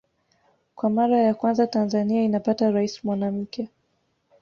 Kwa 0.75 0.89
mara 0.89 1.17
ya 1.17 1.33
kwanza 1.33 1.67
Tanzania 1.67 2.23
inapata 2.23 2.71
Rais 2.71 3.03
mwanamke 3.03 3.69